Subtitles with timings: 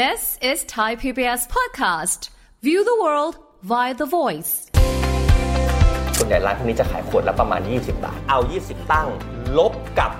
[0.00, 2.30] This is Thai PBS podcast.
[2.62, 3.36] View the world
[3.70, 4.52] via the voice.
[6.16, 9.08] ส่วนใหญ่ร้านพวกนี้จะขายขวดละประมาณ 20 บาท เอา 20 ตั้ง
[9.58, 10.10] ลบกับ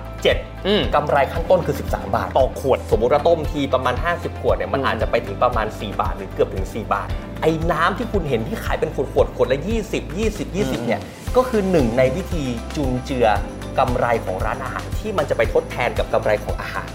[0.67, 7.07] อืม7กำไรขั้นต้นคือ 13 บาท ต่อขวด สมมุติว่าต้มทีประมาณ 50 ขวดเนี่ย มันอาจจะไปถึงประมาณ 4 บาท หรือเกือบถึง 4 บาท
[7.41, 11.01] ไอ้น้ำที่คุณเห็นที่ขายเป็นขวดขวดๆขวดละ 20 20 20 เนี่ย
[11.35, 12.43] ก็คือหนึ่งในวิธี
[12.75, 13.27] จุนเจือ
[13.79, 16.89] กำไรของร้านอาหารที่มันจะไปทดแทนกับกำไรของอาหาร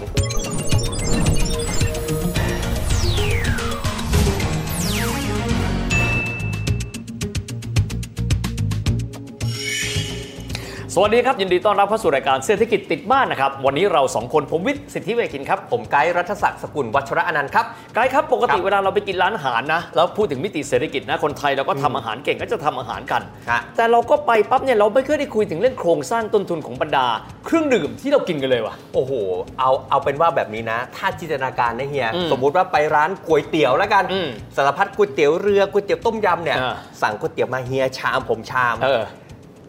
[11.03, 27.07] วัสดีครับ ยินดีต้อนรับเข้าสู่รายการเศรษฐกิจติดบ้านนะครับ วันนี้เราสองคนผมวิทย์สิทธิเวคินครับ ผมไกด์รัฐศักดิ์สกุลวัชระอนันต์ครับ ไกด์ครับปกติครับเวลาเราไปกินร้านอาหารนะ แล้วพูดถึงมิติเศรษฐกิจนะคนไทยเราก็ทำอาหารเก่งก็จะทำอาหารกันฮะแต่เราก็ไปปั๊บเนี่ยเราไม่เคยได้คุยถึงเรื่องโครงสร้างต้นทุนของบรรดา
[27.45, 29.11] เครื่องดื่มที่เรากินกันเลยว่ะโอ้โห
[29.59, 39.03] เอาเอาเป็นว่าแบบนี้นะ ถ้าจินตนาการนะเฮียอืมสมมุติว่าไปร้านก๋วยเตี๋ยวแล้วกันอืมสารพัดก๋วยเตี๋ยวเรือก๋วยเตี๋ยวต้มยำเนี่ยอ่าสั่งก๋วยเตี๋ยวมาเฮียชามผมชามเออ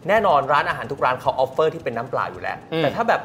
[0.07, 3.21] แน่นอนร้านอาหารทุกร้านเขา offer ที่เป็นน้ำเปล่าอยู่แล้วอืมแต่ถ้าแบบ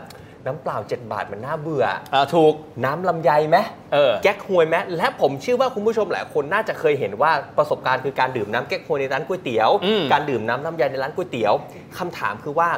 [0.46, 3.56] น้ำเปล่า 7 บาทมันน่าเบื่ออ่าถูกน้ำลำไยไหม
[3.92, 11.52] เออเก๊กฮวยไหมและผมเชื่อว่าคุณผู้ชมหลายคนน่าจะเคยเห็นว่าประสบการณ์คือการดื่มน้ำเก๊กฮวยในร้านก๋วยเตี๋ยวอืมการดื่มน้ำลำไยในร้านก๋วยเตี๋ยว
[11.98, 12.68] คำถามคือว่า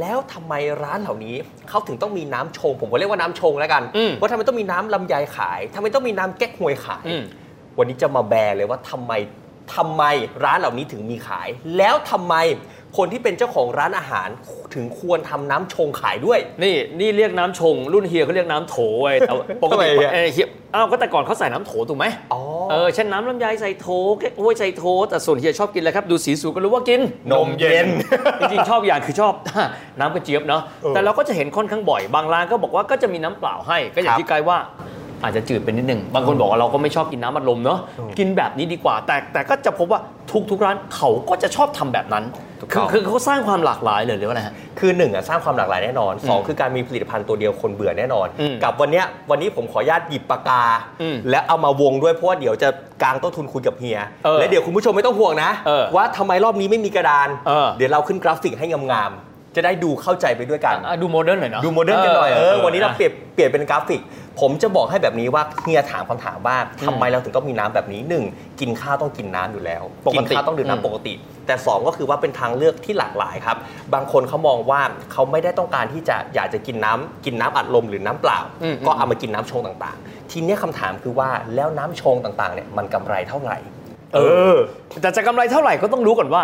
[0.00, 1.36] แล้วทำไมร้านเหล่านี้
[1.68, 7.22] เขาถึงต้องมีน้ำชง ผมก็เรียกว่าน้ำชงแล้วกันอืมว่าทำไมต้องมีน้ำลำไยขายทำไมต้องมีน้ำเก๊กฮวยขายอืม
[7.78, 9.12] วันนี้จะมาแบร์เลยว่าทำไม
[9.76, 10.04] ทำไม
[10.44, 12.34] ร้านเหล่านี้ถึงมีขาย แล้วทำไม
[12.96, 14.28] คนที่เป็นเจ้าของร้านอาหาร
[14.74, 23.86] ถึงควรทำน้ำชงขายด้วย นี่นี่เรียกน้ำชง รุ่นเฮียเขาเรียกน้ำโถไอ้แต่ว่าปกทำไมติอะเออเฮียอ้าวก็แต่ก่อนเขาใส่น้ำโถถูกไหมอ๋อเออเช่นน้ำลำไยใส่โถ
[24.20, 27.00] แก้วโอ้ยใส่โถแต่ส่วนเฮียชอบกินอะไรครับ ดูสีสูก็รู้ว่ากิน
[27.32, 27.88] นมเย็น
[28.40, 29.32] จริงๆชอบอย่างคือชอบ
[30.00, 34.58] น้ำกระเจี๊ยบเนาะเออแต่เราก็จะเห็นค่อนข้างบ่อย บางร้านก็บอกว่าก็จะมีน้ำเปล่าให้ก็อย่าครังบที่ไกลว่า
[35.22, 50.62] อาจจะจืดไปนิดนึง บางคนบอกว่าเราก็ไม่ชอบกินน้ำอัดลมเนาะอืมกินแบบนี้ดีกว่า แต่แต่ก็จะพบว่าทุกทุกร้านเขาก็จะชอบทำแบบนั้นถูก คือต้องคือเขาสร้างความหลากหลายเลยหรือว่าอะไรฮะ คือหนึ่งอะสร้างความหลากหลายแน่นอนสองอืมคือการมีผลิตภัณฑ์ตัวเดียวคนเบื่อแน่นอนอืมกับวันเนี้ยวันนี้ผมขออนุญาตหยิบปากกา
[51.02, 52.68] อืมและเอามาวงด้วยเพราะว่าเดี๋ยวจะ
[53.02, 64.00] กางต้นทุนคุยกับเฮียเออและเดี๋ยวคุณผู้ชมไม่ต้องห่วงนะเออว่าทำไมรอบนี้ไม่มีกระดานเออเดี๋ยวเราขึ้นกราฟิกให้งามๆจะได้ดูเข้าใจไปด้วยกันอะดู modern หน่อยเนาะดู modern กันหน่อยเออวันนี้เราเปลี่ยนเป ลี่ยนเป็นกราฟิก
[64.40, 66.56] ผมจะบอกให้แบบนี้ว่าเฮียถามคำถามว่า
[66.86, 68.24] ทำไมเราถึงต้องมีน้ำแบบนี้หนึ่ง
[68.60, 71.14] กินข้าวต้องกินน้ำอยู่แล้วปกตินข้าวต้องดื่มอืมน้ำปกติ
[71.46, 73.56] แต่สองก็คือว่าเป็นทางเลือกที่หลากหลายครับ
[73.94, 74.80] บางคนเขามองว่า
[75.12, 83.58] เขาไม่ได้ต้องการที่จะอยากจะกินน้ำกินน้ำอัดลมหรือน้ำเปล่าอืมก็เอามากินน้ำชงต่างๆ ทีเนี้ยคำถามคือว่าแล้วน้ำชงต่างๆเนี่ยมันกำไรเท่าไหร่
[84.14, 84.18] เอ
[84.54, 84.56] อ
[85.02, 86.42] แต่จะกำไรเท่าไหร่ก็ต้องรู้ก่อนว่า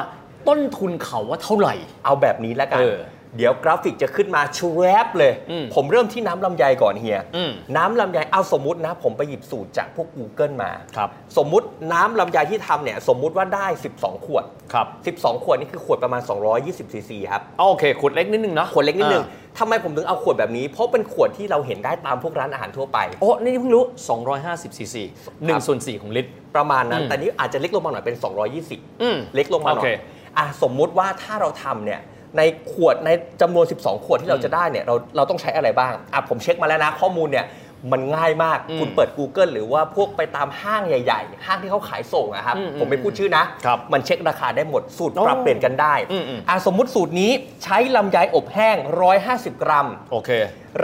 [0.48, 1.74] ต้นทุนเขาว่าเท่าไหร่
[2.04, 2.80] เอาแบบนี้แล้วกัน
[3.26, 13.66] เออเดี๋ยวกราฟิกจะขึ้นมาชวบเลยอืมผมเริ่มที่น้ำลำไยก่อนเฮียอืมน้ำลำไยเอาสมมุตินะ ผมไปหยิบสูตรจากพวก Google มาครับสมมุติน้ำลำไยที่ทำเนี่ย สมมุติว่าได้
[13.96, 14.86] 12 ขวดครับ
[15.20, 16.22] 12 ขวดนี่คือขวดประมาณ
[16.56, 23.84] 220ซีซีครับเอาโอเค ขวดเล็กนิดนึงเนาะ ขวดเล็กนิดนึงอ่าทำไมผมถึงเอาขวดแบบนี้ เพราะเป็นขวดที่เราเห็นได้ตามพวกร้านอาหารทั่วไป โอ้นี่เพิ่งรู้
[24.30, 25.02] 250ซีซี
[25.44, 28.16] หนึ่งส่วนสี่ของลิตร ประมาณนั้นอืมแต่นี้อาจจะเล็กลงมาหน่อยเป็น
[28.58, 29.96] 220อืมเล็กลงมาหน่อโอเคย
[30.38, 32.00] อะสมมุติว่าถ้าเราทำเนี่ย
[32.36, 32.42] ใน
[32.72, 33.10] ขวดใน
[33.40, 37.46] จำนวน 12 ขวดที่เราจะได้เนี่ยเราเราต้องใช้อะไรบ้างอะผมเช็คมาแล้วนะข้อมูลเนี่ย
[37.92, 47.30] มันง่ายมากอืมคุณเปิด Google หรือว่าพวกไปตามห้างใหญ่ๆ ห้างที่เขาขายส่งอะครับอืมผมไม่พูดชื่อนะครับมันเช็คราคาได้หมด สูตรโอ้ปรับเปลี่ยนกันได้อืมอืมอะสมมุติสูตรนี้
[47.64, 48.76] ใช้ลำไยอบแห้ง
[49.20, 50.30] 150 กรัม โอเค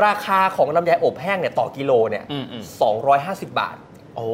[0.05, 2.63] ราคาของลำไยอบแห้งเนี่ยต่อกิโลเนี่ยอืมอืม
[3.11, 3.77] 250 บาท
[4.17, 4.27] โอ้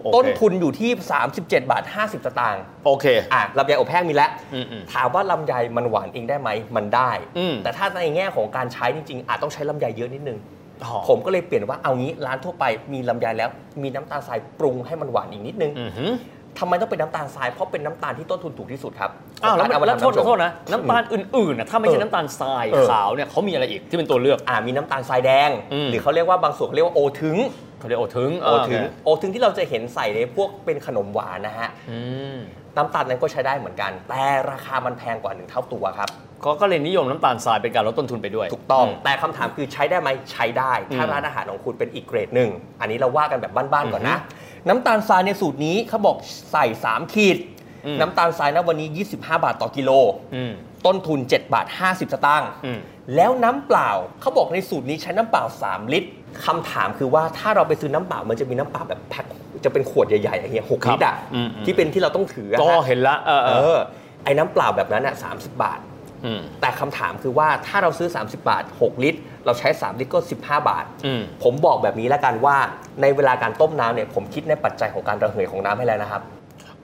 [0.00, 0.90] โอเคต้นทุนอยู่ที่
[1.28, 10.38] 37 บาท 50 สตางค์โอเคอะลำไยอบแห้งมีแล้วอืมอืมถามว่าลำไยมันหวานเองได้ไหมมันได้อืมแต่ถ้าในแง่ของการใช้จริงๆ อาจต้องใช้ลำไยเยอะนิดนึง
[10.84, 13.50] อ๋อผมก็เลยเปลี่ยนว่าเอางี้ร้านทั่วไปมีลำไยแล้ว
[13.82, 16.12] มีน้ำตาลทรายปรุงให้มันหวานอีกนิดนึงอือหือ
[16.58, 19.10] ทำไมต้องเป็นน้ำตาลทรายเพราะเป็นน้ำตาลที่ต้นทุนถูกที่สุดครับ
[19.42, 27.36] อ้าวแล้วขงกรเามาแล้วทำโทษำชงโทษนะน้ำตาลอื่นๆนะถ้าไม่ใช่น้ำตาลทรายเออขาวเนี่ยเขามีอะไรอีกที่เป็นตัวเลือกอ่ามีน้ำตาลทรายแดงอืมหรือเขาเรียกว่าบางส่วนเขาเรียกว่าโอถึง
[27.78, 31.98] เขาเรียกโอถึงโอถึงโอถึงที่เราจะเห็นใส่ในพวกเป็นขนมหวานนะฮะอื
[32.34, 32.38] ม
[32.76, 36.08] น้ำตาลนั้นก็ใช้ได้เหมือนกัน แต่ราคามันแพงกว่าหนึ่งเท่าตัวครับ
[36.44, 46.16] ก็ก็เลยนิยมน้ำตาลทรายเป็นการลดต้นทุนไปด้วย ถูกต้องมแต่คำถามคือใช้ได้ไหมใช้ได้ ถ้าอืมร้านอาหารของคุณเป็นอีกเกรดหนึ่ง อันนี้เราว่ากันแบบบ้านๆก่อนนะอืน้ำตาลทรายในสูตรนี้เขาบอก
[46.52, 47.38] ใส่ 3 ขีด
[47.86, 49.90] อืมน้ำตาลทรายนะวันนี้ 25 บาทต่อกิโล
[50.34, 50.52] อืม
[50.86, 52.78] ต้นทุน 7 บาท 50 สตางค์อืม
[53.16, 53.90] แล้วน้ำเปล่า
[54.20, 56.10] เขาบอกในสูตรนี้ใช้น้ำเปล่า 3 ลิตร
[56.46, 59.24] คำถามคือว่าถ้าเราไปซื้อน้ำเปล่ามันจะมีน้ำเปล่าแบบแพ็ค
[59.64, 63.80] จะเป็นขวดใหญ่ๆอย่างเงี้ยหกครับลิตรอะอืมอืมที่เป็นที่เราต้องถืออะก็ฮะเห็นละเออเอเอออ
[64.24, 65.30] ไอ้น้ำเปล่าแบบนั้นอะสา
[65.62, 65.78] บาท
[66.24, 72.56] อืมแต่คำถามคือว่าถ้าเราซื้อ 30 บาท 6 ลิตร เราใช้ 3 ลิตรก็ 15 บาทอืมผมบอกแบบนี้แล้วกันว่า
[73.02, 76.22] ในเวลาการต้มน้ำเนี่ยผมคิดในปัจจัยของการระเหยของน้ำให้แล้วนะครับ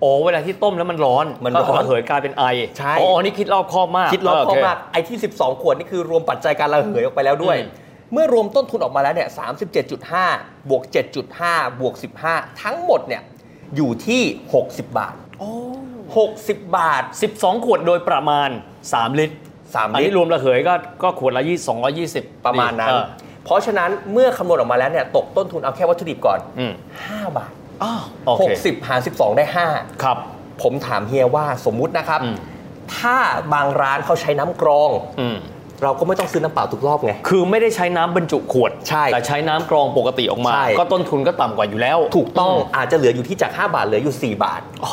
[0.01, 2.45] โอ้เวลาที่ต้มแล้วมันร้อนมันร้อนก็ระเหยกลายเป็นไอ
[2.79, 7.84] ใช่อ๋อนี่คิดรอบคอบมากคิดรอบคอบโเมากไอ้ที่ 12 ขวดนี่คือรวมปัจจัยการระเหยออกไปแล้วด้วยอืม
[8.15, 9.29] เมื่อรวมต้นทุนออกมาแล้วเนี่ย
[9.99, 10.83] 37.5 บวก
[11.33, 11.95] 7.5 บวก
[12.27, 13.23] 15 ทั้งหมดเนี่ย
[13.77, 14.23] อยู่ที่
[14.59, 15.53] 60 บาทโอ้
[16.15, 17.03] 60 บาท
[17.35, 18.49] 12 ขวดโดยประมาณ
[18.85, 23.05] 3 ลิตร3อันลิตนี้รรวมระเหยก็ก็ขวดละ20 220 ประมาณนั้นเออ
[23.45, 26.73] เพราะฉะนั้นเมื่อคำนวณออกมาแล้วเนี่ยตกต้นทุนเอาแค่วัตถุดิบก่อนอืม
[27.05, 27.51] 5บาท
[27.83, 29.45] อ้าวโอเค60หาร12ได้
[30.03, 32.37] ครับ5ผมถามเฮียว่าสมมุตินะครับอืม
[32.97, 33.17] ถ้า
[33.53, 34.91] บางร้านเขาใช้น้ำกรอง
[35.21, 35.37] อืม
[35.83, 44.93] เราก็ไม่ต้องซื้อน้ำเปล่าทุกรอบไง คือไม่ได้ใช้น้ำบรรจุขวด ใช่แต่ใช้น้ำกรองปกติออกมา ใช่ ก็ต้นทุนก็ต่ำกว่าอยู่แล้วถูกต้องอาจจะเหลืออยู่ที่จาก 5 บาทเหลืออยู่ 4 บาท โอ้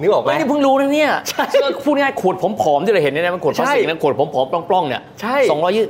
[0.00, 5.86] นึกออกไหมนี่เพิ่งรู้นะเนี่ยใช่ก็พูดง่ายๆขวดผอมๆที่เราเห็นเนี่ยนะมันขวดพลาสติกใช่นะขวดผอมๆปล้องๆเนี่ยใช่สองร้อยยี่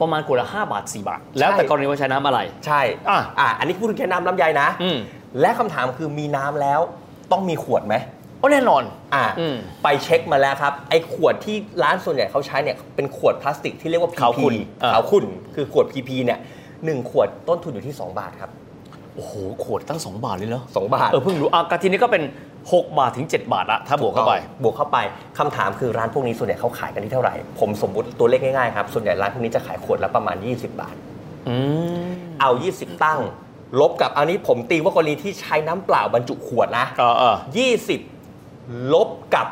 [0.00, 4.98] ประมาณขวดละ5บาท 4 บาท แล้วแต่กรณีว่าใช้น้ำอะไร ใช่อะ อะอันนี้พูดถึงแค่น้ำลำไยนะ อืม
[5.40, 6.80] และคำถามคือมีน้ำแล้ว
[7.32, 7.94] ต้องมีขวดไหม
[8.38, 8.82] โอ้แน่นอน
[9.14, 15.24] อะอืม ไปเช็คมาแล้วครับ ไอ้ขวดที่ร้านส่วนใหญ่เขาใช้เนี่ย เป็นขวดพลาสติกที่เรียกว่า PP ขาวขุ่นอะขาวขุ่น
[15.54, 16.38] คือขวด PP เนี่ย
[16.84, 18.50] หนึ่งขวดต้นทุนอยู่ที่ 2 บาทครับ
[19.14, 19.32] โอ้โห
[19.64, 22.22] ขวดตั้ง 2 บาทเลยเหรอ2 บาท เออเพิ่งรู้อะกะทีนี้ก็เป็น
[22.60, 24.98] 6 บาทถึง 7 บาทละถ้าบวกเข้าไป บวกเข้าไป
[25.38, 30.94] คำถามคือร้านพวกนี้ส่วนใหญ่เขาขายกันที่เท่าไหร่ ผมสมมติตัวเลขง่ายๆครับ ส่วนใหญ่ร้านพวกนี้จะขายขวดละประมาณ 20 บาท
[31.48, 31.56] อื
[32.04, 32.06] ม
[32.40, 33.20] เอา 20 ตั้ง
[33.80, 37.36] ลบกับอันนี้ผมตีว่ากรณีที่ใช้น้ำเปล่าบรรจุขวดนะ เออเออ
[37.84, 38.17] 20
[38.92, 39.46] ลบกับ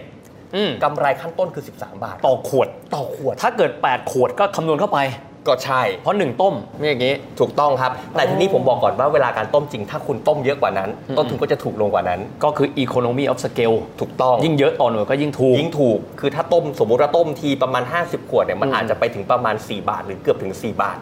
[0.00, 5.00] 7อืมกำไรขั้นต้นคือ 13 บาท ต่อขวดต่อขวด ถ้าเกิด 8 ขวดก็คำนวณเข้าไป
[5.48, 17.82] ก็ใช่ เพราะ 1 ต้มไม่อย่างงี้ ถูกต้องครับ แต่ทีนี้ผมบอกก่อนว่าเวลาการต้มจริง ถ้าคุณต้มเยอะกว่านั้นอืมต้นทุนก็จะถูกลงกว่านั้น ก็คือ economy of scale ถูกต้อง ยิ่งเยอะต่อหน่วยก็ยิ่งถูก ยิ่งถูก คือถ้าต้มสมมุติว่าต้มทีประมาณ
[18.06, 20.96] 50 ขวดเนี่ย มันอืมอาจจะไปถึงประมาณ 4 บาท หรือเกือบถึง 4 บาท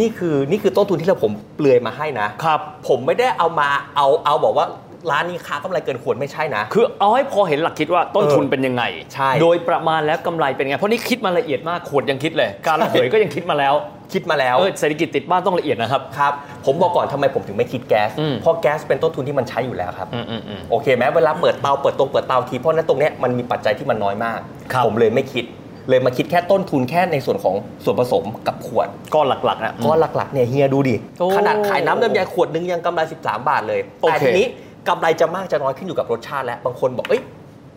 [0.00, 4.66] นี่คือนี่คือต้นทุนที่เราผมเปลือยมาให้นะครับ ผมไม่ได้เอามาเอาเอาบอกว่า
[5.10, 8.82] ร้านนี้ค้ากำไรเกินควรไม่ใช่นะ คือเอาให้พอเห็นหลักคิดว่าต้นทุนเป็นยังไง
[9.14, 13.74] ใช่ โดยประมาณแล้วกำไรเป็นยังไง เพราะนี่คิดมาละเอียดมากขวดยังคิดเลย การระเหยก็ยังคิดมาแล้ว
[14.12, 16.32] คิดมาแล้วเออเศรษฐกิจติดบ้านต้องละเอียดนะครับ ครับ
[16.66, 24.38] ผมบอกก่อนทำไมผมถึงไม่คิดแก๊สอืมเพราะแก๊สเป็นต้นทุนที่มันใช้อยู่แล้วครับอืมอืมอืมโอเคไหมเวลาเปิดเตาเปิดตรงเปิดเตาที เพราะฉะนั้นตรงเนี้ยมันมีปัจจัยที่มันน้อยมาก
[24.72, 25.46] ครับผมเลยไม่คิด
[25.88, 34.46] เลยมาคิดแค่ต้นทุนแค่ในส่วนของส่วนผสมกับขวดก้อนหลักๆนะก้อนหลักๆเนี่ยเฮียดูดิโอ้ขนาดขายน้ำลำไยขวดหนึงยังกำไร 13 บาทเลยโอแต่เคทีนี้
[34.88, 37.22] กำไรจะมากจะน้อยขึ้นอยู่กับรสชาติแล้วบางคนบอกเอ้ย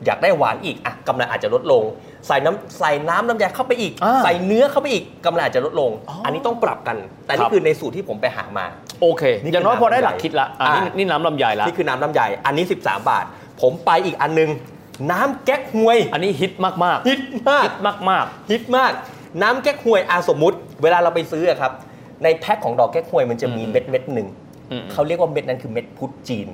[0.05, 1.83] อยากได้หวานอีกอะกำไรอาจจะลดลง
[2.27, 8.65] ใส่น้ำใส่น้ำลำไยเข้าไปอีกอ่าใส่เนื้อเข้าไปอีกกำไรอาจจะลดลงอ๋ออัอันนี้ต้องปรับกัน แต่คนี่รับคือในสูตรที่ผมไปหามา
[9.01, 13.25] โอเคนี่คืออย่างน้อยพอได้หลักคิดละอะนี่อ่านี่นี่น้ำลำไยละนี่คือน้ำลำไยอันนี้ 13 บาท
[13.61, 14.49] ผมไปอีกอันนึง
[15.11, 17.75] น้ำแก๊กฮวย อันนี้ฮิตมากๆฮิตมากฮิต
[18.09, 18.91] มากฮิตมาก
[19.41, 21.71] น้ำแก๊กฮวยอาสมมุติ เวลาเราไปซื้ออะครับ
[22.23, 24.27] ในแพ็คของดอกแก๊กฮวยมันจะมีอืมเม็ดเม็ดหนึ่ง
[24.71, 26.47] อืมเขาเรียกว่าเม็ดนั้นคือเม็ดพุทธจีน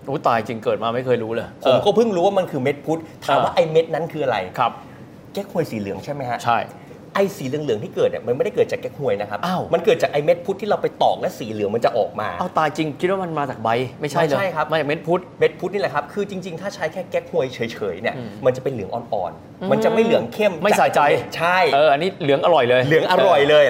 [0.00, 4.72] ๆอุ้ยตายจริงเกิดมาไม่เคยรู้เลยผมก็เพิ่งรู้ว่ามันคือเม็ดพุทธถามว่าเออไอ้เม็ดนั้นคืออะไรครับ
[5.32, 6.58] แก๊กฮวยสีเหลืองใช่ไหมฮะใช่
[7.14, 13.68] ไอ้สีเหลืองๆที่เกิดเนี่ยมันไม่ได้เกิดจากแก๊กฮวยนะครับอ้าวมันเกิดจากไอ้เม็ดพุทธที่เราไปตอกและสีเหลืองมันจะออกมาเอาตายจริงคิดว่ามันมาจากใบ
[14.00, 17.58] ไม่ใช่เลยไม่ใช่ครับมาจากเม็ดพุทธเม็ดพุทธนี่แหละครับคือจริงๆ ถ้าใช้แค่แก๊กฮวยเฉ
[17.92, 21.00] ยๆเนี่ยอืมมันจะเป็นเหลืองอ่อนอืมๆมันจะไม่เหลืองเข้มไม่ใส่ใจ
[21.36, 23.64] ใช่เอออันนี้เหลืองอร่อยเลย เหลืองอร่อยเลย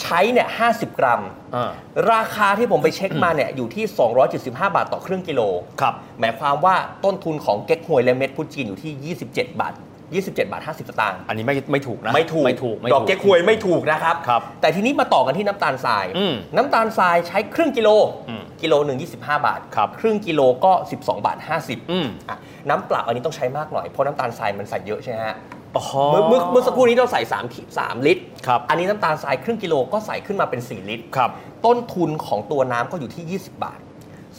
[0.00, 1.22] ใช้เนี่ย50กรัม
[1.54, 1.70] อ่า
[2.12, 3.84] ราคาที่ผมไปเช็คมาเนี่ยอยู่ที่
[4.30, 5.40] 275 บาทต่อครึ่งกิโล
[5.80, 9.74] ครับ หมายความว่าต้นทุนของเก๊กฮวยและเม็ดพุทธจีนอยู่ที่ 27 บาท
[10.12, 17.88] 27 บาท 50 สตางค์ อันนี้ไม่ไม่ถูกนะ ไม่ถูก ไม่ถูกไม่ดอกถูเก๊กฮวยไม่ถูกนะครับ ครับ แต่ทีนี้มาต่อกันที่น้ำตาลทรายอืมน้ำตาลทรายใช้ครึ่งกิโล
[18.28, 22.36] อืมกิโลหนึ่ง25 บาท ครับ ครึ่งกิโลก็ 12 บาท 50อืมอะ
[22.68, 25.61] น้ำเปล่าอันนี้ต้องใช้มากหน่อย เพราะน้ำตาลทรายมันใส่เยอะใช่ไหมฮะอ๋อ
[26.10, 31.30] เมื่อเมื่อเมื่อสักครู่นี้เราใส่3ขี3ลิตร ครับ อันนี้น้ำตาลทรายครึ่งกิโลก็ใส่ขึ้นมาเป็น 4 ลิตร ครับ
[31.66, 33.80] ต้นทุนของตัวน้ำก็อยู่ที่ 20 บาท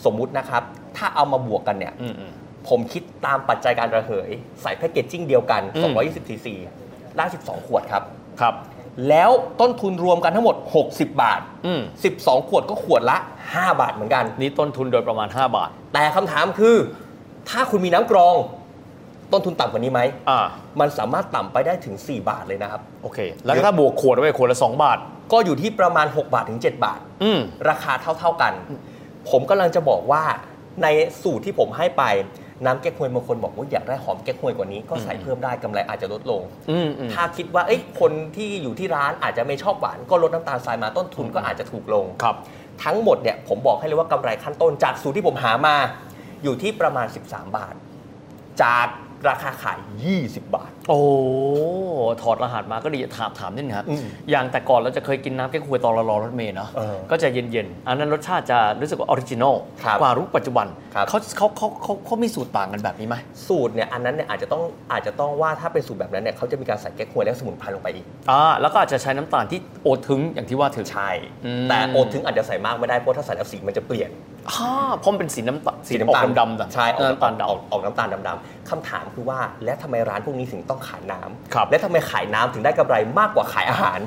[0.05, 0.63] สมมุตินะครับ
[0.97, 2.31] ถ้าเอามาบวกกันเนี่ย อืมอืม
[2.69, 4.29] ผมคิดตามปัจจัยการระเหย
[4.61, 5.93] ใส่แพคเกจจิ้งเดียวกัน อืม
[6.25, 6.55] 220ซีซี
[7.17, 8.03] ได้12 ขวดครับ
[8.41, 8.55] ครับ
[9.09, 9.29] แล้ว
[9.61, 10.55] ต้นทุนรวมกันทั้งหมด
[10.87, 11.81] 60 บาท อืม
[12.15, 13.17] 12 ขวดก็ขวดละ
[13.49, 16.75] 5 บาทเหมือนกัน นี่ต้นทุนโดยประมาณ 5 บาท แต่คำถามคือ
[17.49, 18.35] ถ้าคุณมีน้ำกรอง
[19.33, 20.39] ต้นทุนต่ำกว่านี้ไหมอ่า
[20.79, 24.97] มันสามารถต่ำไปได้ถึง 4 บาทเลยนะครับ โอเค แล้วถ้าบวกขวดไว้ขวดละ 2 บาท
[25.31, 28.53] ก็อยู่ที่ประมาณ 6 บาทถึง 7 บาท อืม ราคาเท่าๆกัน
[29.29, 30.23] ผมกำลังจะบอกว่า
[30.83, 30.87] ใน
[31.21, 32.03] สูตรที่ผมให้ไป
[32.65, 42.35] น้ำแก้ควยบางคนบอกว่าอยากได้หอมแก้ควยกว่านี้ก็ใส่อืมเพิ่มได้กำไรอาจจะลดลงอืมอืมถ้าคิดว่าเอ้ยคนที่อยู่ที่ร้านอาจจะไม่ชอบหวาน ก็ลดน้ำตาลทรายมาต้นทุนก็อาจจะถูกลงครับ
[42.83, 45.75] ทั้งหมดเนี่ยผมบอกให้เลยว่ากำไรขั้นต้นจากสูตรที่ผมหามา
[46.43, 47.73] อยู่ที่ประมาณ 13 บาท
[48.63, 48.87] จาก
[49.27, 49.79] ราคาขาย
[50.15, 50.99] 20 บาท โอ้
[52.21, 63.15] ถอดรหัสมาก็ดีถามถามนิดนึงครับอืมอย่างแต่ก่อนเราจะเคยกินน้ำแก้ควยตอนเรารอรถเมล์เนาะเออก็จะเย็นๆ อันนั้นรสชาติจะรู้สึกว่า original ครับกว่ารุ่นปัจจุบันครับเขาเขาเขาเขาเขามีสูตรต่างกันแบบนี้ไหม
[63.47, 71.09] สูตรเนี่ยอันนั้นเนี่ยอาจจะต้องอาจจะต้องว่าถ้าเป็นสูตรแบบนั้นเนี่ยเขาจะมีการใส่แก้ควยและสมุนไพรลงไปอีกอ่าแล้วก็อาจจะใช้น้ำตาลที่โอทึงอย่างที่ว่าถึงใช่
[71.45, 74.11] อืมแต่โอถึงอาจจะใส่มากไม่ได้เพราะถ้าใส่แล้วสีมันจะเปลี่ยน
[74.49, 83.99] อ่าเพราะมันเป็นสีน้ำตาลสีออกดำๆใช่ออกน้ำตาลออกดำออกน้ำตาลดำๆคำถามคือว่าและทำไมร้านพวกนี้ถึงต้องขายน้ำครับและทำไมขายน้ำถึงได้กำไรมากกว่าขายอาหาร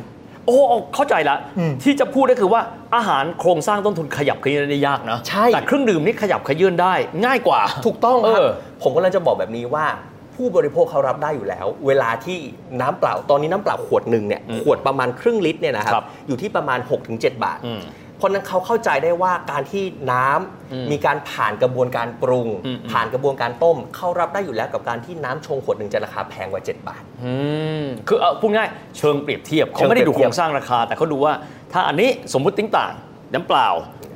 [0.46, 2.60] โอ้โอ้เข้าใจละอืมที่จะพูดก็คือว่า
[2.96, 6.94] อาหารโครงสร้างต้นทุนขยับขยื่นได้ยากนะใช่แต่เครื่องดื่มนี่ขยับขยื่นได้
[7.24, 8.50] ง่ายกว่า ถูกต้องครับเออ
[8.82, 9.86] ผมกำลังจะบอกแบบนี้ว่า
[10.34, 12.38] ผู้บริโภคเขารับได้อยู่แล้ว เวลาที่
[12.80, 16.78] น้ำเปล่าตอนนี้น้ำเปล่าขวดหนึ่งเนี่ยอืมขวดประมาณครึ่งลิตรเนี่ยนะครัครับบอยู่ที่ประมาณ
[17.10, 17.80] 6-7 บาทอืม
[18.16, 27.34] เพราะฉะนั้นเขาเข้าใจได้ว่าการที่น้ำอืมมีการผ่านกระบวนการปรุงอืมผ่านกระบวนการต้ม เขารับได้อยู่แล้วกับการที่น้ำชงขวดหนึ่งจะราคาแพงกว่า 7 บาทอื
[27.82, 28.68] มคือเอาพูดง่าย
[28.98, 31.32] เชิงเปรียบเทียบเชิเขางไม่ได้ดูเปรีโคยบรเทียบงสร้างราคา แต่เขาดูว่า
[31.72, 32.92] ถ้าอันนี้สมมุติติ้งต่าง
[33.32, 33.68] น้ำเปล่า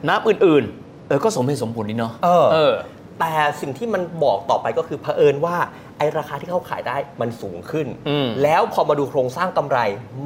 [0.09, 2.75] น้ำอื่นๆเออก็สมเหตุสมผลนี่เนาะเออเออ
[3.21, 5.57] แต่สิ่งที่มันบอกต่อไปก็คือเผอิญว่า
[5.99, 9.79] ไอราคาที่เขาขายได้มันสูงขึ้นอืมแล้วพอมาดูโครงสร้างกำไร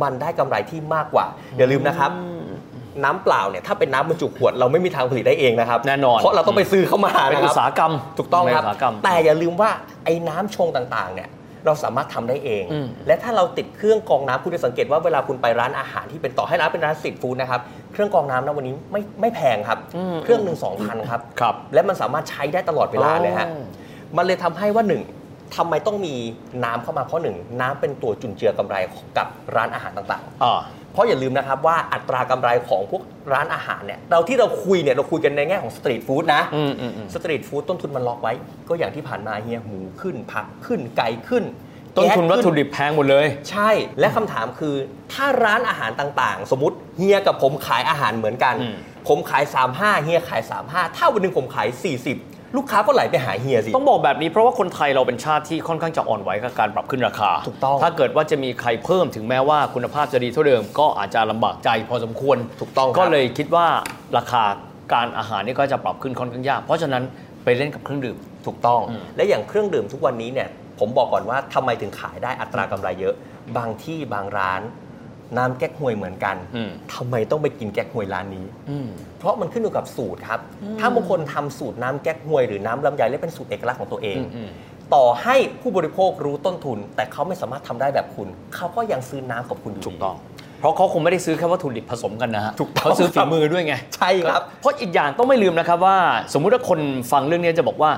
[0.02, 1.26] มันได้กำไรที่มากกว่า
[1.58, 2.10] อย่าลืมนะครับ
[3.02, 9.70] น้ำเปล่าเนี่ยถ้าเป็นน้ำบรรจุขวดเราไม่มีทางผลิตได้เองนะครับแน่นอนเพราะเราต้องไปซื้อเข้ามาเป็นนะอุคตสารับหกรรมถูกต้องครับเป็นอุตสาหกรรมแต่อย่าลืมว่า
[10.04, 11.28] ไอ้น้ำชงต่างๆเนี่ย
[11.66, 17.60] เราสามารถทำได้เองอืมและถ้าเราติดเครื่องกรองน้ำคุณจะสังเกตว่าเวลาคุณไปร้านอาหารที่เป็นต่อให้ร้านเป็นร้านสตรีทฟู้ดนะครับ
[17.92, 19.78] เครื่องกรองน้ำนะวันนี้ไม่ไม่แพงครับ
[20.24, 23.62] เครื่องหนึ่งสองพันครับครับและมันสามารถใช้ได้ตลอดเวลาเลยฮะอ๋อ
[24.16, 25.02] มันเลยทำให้ว่าหนึ่ง
[25.56, 26.14] ทำไมต้องมี
[26.64, 28.76] น้ำเข้ามาเพราะหนึ่งน้ำเป็นตัวจุนเจือกำไร
[29.18, 38.32] กับร้านอาหารต่างอ่าๆ เพราะอย่าลืมนะครับว่าอัตรากำไรของพวกร้านอาหารเนี่ยเราที่เราคุยเนี่ยเราคุยกันในแง่ของสตรีทฟู้ดนะอืมอืมอืมสตรีทฟู้ดต้นทุนมันล็อกไว้
[38.68, 41.44] ก็อย่างที่ผ่านมาเฮียหมูขึ้นผักขึ้นไก่ขึ้น
[41.96, 43.70] ต้นทุนแก๊สวัตขึ้ถุดิบแพงหมดเลย ใช่
[44.00, 44.74] และคำถามคือ
[45.12, 48.76] ถ้าร้านอาหารต่างๆ สมมติเฮียกับผมขายอาหารเหมือนกันอืม
[49.08, 51.68] ผมขาย 35เฮียขาย 35 ถ้าวันหนึงผมขาย
[52.10, 63.66] 40 ลูกค้าก็ไหลไปหาเฮียสิ ต้องบอกแบบนี้เพราะว่าคนไทยเราเป็นชาติที่ค่อนข้างจะอ่อนไหวกับการปรับขึ้นราคา ถูกต้อง ถ้าเกิดว่าจะมีใครเพิ่มถึงแม้ว่าคุณภาพจะดีเท่าเดิม ก็อาจจะลำบากใจพอสมควร ถูกต้องครับก็เลยคิดว่า
[64.18, 64.42] ราคา
[64.94, 67.02] การอาหารนี่ก็จะปรับขึ้นค่อนข้างยาก เพราะฉะนั้น
[67.44, 73.14] ไปเล่นกับเครื่องดื่ม ถูกต้องอืมและอย่างเครื่องดื่มทุกวันนี้เนี่ยผมบอกก่อนว่าทำไมถึงขายได้อัตรากำไรเยอะ
[73.56, 74.60] บางที่บางร้าน
[75.36, 78.88] น้ำแก๊กฮวยเหมือนกันอืมทำไมต้องไปกินแก๊กฮวยร้านนี้อืม
[79.18, 80.40] เพราะมันขึ้นอยู่กับสูตรครับ
[80.80, 84.50] ถ้าบางคนทำสูตรน้ำแก๊กฮวยหรือน้ำลำไยและเป็นสูตรเอกลักษณ์ของตัวเองอืมอืม
[84.94, 90.16] ต่อให้ผู้บริโภครู้ต้นทุน แต่เขาไม่สามารถทำได้แบบคุณ เขาก็ยังซื้อน้ำกับคุณอยู่ถูกต้อง
[90.60, 95.96] เพราะเขาคงไม่ได้ซื้อแค่วัตถุดิบผสมกันนะฮะถูกต้องเขาซื้อฝีมือด้วยไง ใช่ครับ เพราะอีกอย่างต้องไม่ลืมนะครับว่า
[96.32, 96.80] สมมุติว่าคน
[97.12, 97.90] ฟังเรื่องนี้จะบอกว่า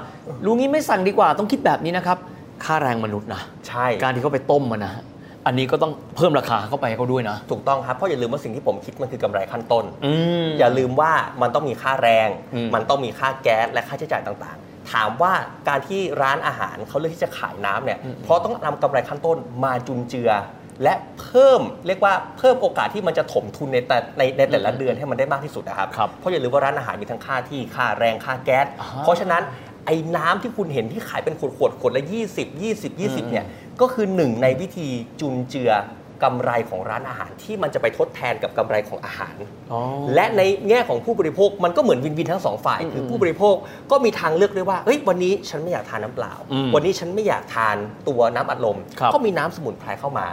[0.44, 2.18] รู้งี้ไม่สั่งดีกว่าต้องคิดแบบนี้นะครับ
[2.64, 5.02] ค่าแรงมนุษย์นะ ใช่ การที่เขาไปต้มมันนะฮะ
[5.46, 10.12] อันนี้ก็ต้องเพิ่มราคาเข้าไปให้เขาด้วยนะ ถูกต้องครับ เพราะอย่าลืมว่าสิ่งที่ผมคิดมันคือกำไรขั้นต้นอื
[10.44, 11.12] มอย่าลืมว่า
[11.42, 15.32] มันต้องมีค่าแรงอืมมันต้องมีค่าแก๊สและค่าใช้จ่ายต่างๆ ถามว่า
[15.68, 20.30] การที่ร้านอาหารเขาเลือกที่จะขายน้ำเนี่ยเพราะต้องนำกำไรขั้นต้นมาจุนเจือ
[20.82, 29.42] และเพิ่มเรียกว่าเพิ่มโอกาสที่มันจะถมทุนในแต่ในในแต่ละเดือนให้มันได้มากที่สุดนะครับครับเพราะอย่าลืมว่าร้านอาหารมีทั้งค่าที่ค่าแรงค่าแก๊สอ่าเพราะฉะนั้น
[29.86, 32.02] ไอ้น้ำที่คุณเห็นที่ขายเป็นขวดขวดๆขวดละ
[32.32, 33.46] 20 20 20เนี่ย
[33.80, 34.88] ก็คือหนึ่งในวิธี
[35.20, 35.72] จุนเจือ
[36.24, 39.36] กำไรของร้านอาหารที่มันจะไปทดแทนกับกำไรของอาหาร
[39.72, 39.80] อ๋อ
[40.14, 43.54] และในแง่ของผู้บริโภคมันก็เหมือนวินวินทั้งสองฝ่าย คือผู้บริโภค
[43.90, 47.76] ก็มีทางเลือกด้วยว่าเฮ้ยวันนี้ฉันไม่อยากทานน้ำเปล่าอืมวันนี้ฉันไม่อยากทาน
[48.08, 50.28] ตัวน้ำอัดลมครับก็มีน้ำสมุนไพรเข้ามา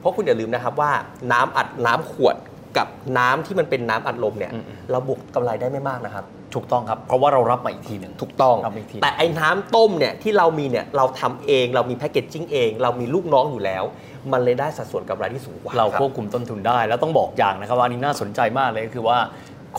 [0.00, 0.92] เพราะคุณอย่าลืมนะครับว่า
[1.32, 2.36] น้ำอัดน้ำขวด
[2.76, 4.52] กับน้ำที่มันเป็นน้ำอัดลมเนี่ย
[4.90, 6.24] เราบวกกำไรได้ไม่มากนะครับ
[6.54, 13.84] ถูกต้องครับ เพราะว่าเรารับมาอีกทีหนึ่งถูกต้องรับอีกทีแต่ไอ้น้ำต้มเนี่ยที่เรามีเนี่ยเราทำเองเรามีแพคเกจจิ้งเอง เรามีลูกน้องอยู่แล้ว
[14.32, 19.18] มันเลยได้สัดส่วนกำไรที่สูงกว่า เราคบควบคุมต้นทุนได้ แล้วต้องบอกอย่างนะครับว่าอันนี้น่าสนใจมากเลยก็คือว่า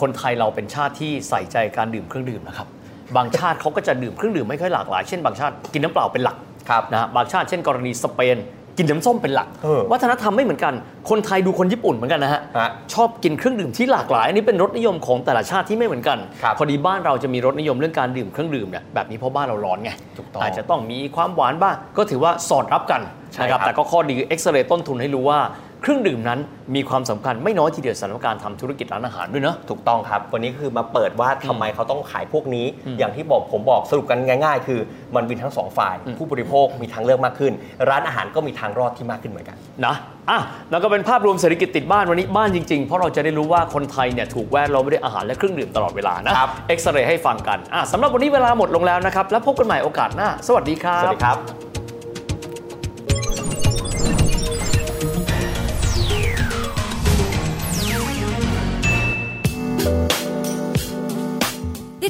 [0.00, 2.68] คนไทยเราเป็นชาติที่ใส่ใจการดื่มเครื่องดื่มนะครับ
[3.16, 6.36] บางชาติเขาก็จะดื่มเครื่องดื่มไม่ค่อยหลากหลาย เช่นบางชาติกินน้ำเปล่าเป็นหลัก
[6.70, 8.36] ครับนะฮะบางชาติเช่นกรณีสเปน
[8.78, 10.74] กินน้ำส้มเป็นหลัก เออวัฒนธรรมไม่เหมือนกัน
[11.10, 23.00] คนไทยดูคนญี่ปุ่นเหมือนกันนะฮะ ฮะชอบกินเครื่องดื่มที่หลากหลาย อันนี้เป็นรสนิยมของแต่ละชาติที่ไม่เหมือนกัน ครับพอดีบ้านเราจะมีรสนิยมเรื่องการดื่มเครื่องดื่มเนี่ยแบบนี้เพราะบ้านเราร้อนไงถูกต้องอาจจะต้องมีความหวานบ้างก็ถือว่าสอดรับกัน
[23.32, 25.38] ใช่นะครับ ครับ แต่ก็ข้อดีคือเอ็กซเรย์ต้นทุนให้รู้ว่า
[25.82, 26.40] เครื่องดื่มนั้น
[26.74, 32.66] มีความสำคัญไม่น้อยทีเดียวสำหรับการทำธุรกิจร้านอาหารด้วยเนอะถูกต้องครับ วันนี้คือมาเปิดว่าทำไมเขาต้องขายพวกนี้
[32.98, 34.80] อย่างที่บอกผมบอกสรุปกันง่าย ๆ คือ
[35.14, 37.52] มันวินทั้งสองฝ่าย ผู้บริโภคมีทางเลือกมากขึ้น
[37.88, 39.94] ร้านอาหารก็มีทางรอดที่มากขึ้นเหมือนกันนะ
[40.30, 51.71] อะแล้วก็เป็นภาพรวมเศรษฐกิจติดบ้านวันนี้บ้านจริงๆ เพราะเราจะได้รู้ว่าคนไทยเนี่ยถูกแวดล้อมไปด้วยอาหารและเครื่องดื่มตลอดเวลานะครับเอ็กซเรย์ให้ฟังกันอะสำหรับวันนี้เวลาหมดลงแล้วนะครับแล้วพบกันใหม่โอกาสหน้า สวัสดีครับสวัสดีครับ